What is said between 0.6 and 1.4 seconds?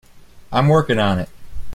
working on it.